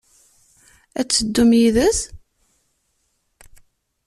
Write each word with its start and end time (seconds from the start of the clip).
Ad 0.99 1.07
teddum 1.07 1.51
yid-s? 1.59 1.99